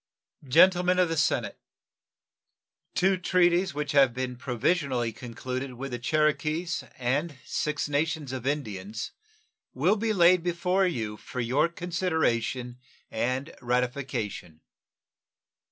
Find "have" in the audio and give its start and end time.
3.91-4.15